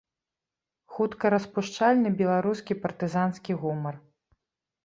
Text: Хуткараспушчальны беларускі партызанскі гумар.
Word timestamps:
Хуткараспушчальны 0.95 2.09
беларускі 2.21 2.79
партызанскі 2.87 3.51
гумар. 3.67 3.95